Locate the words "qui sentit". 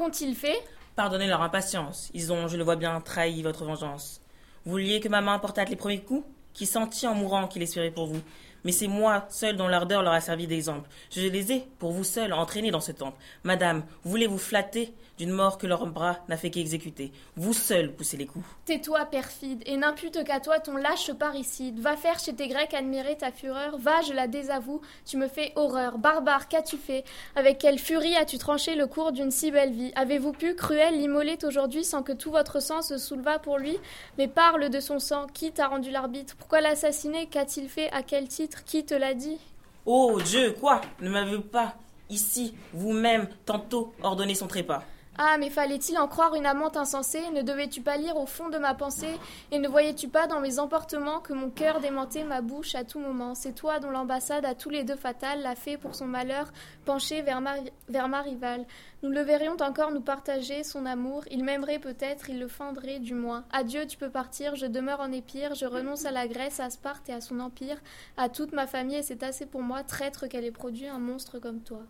6.54-7.06